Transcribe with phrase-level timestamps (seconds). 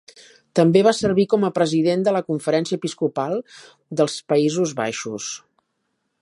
[0.59, 3.37] També va servir com a president de la Conferència Episcopal
[4.01, 5.33] dels Països Baixos.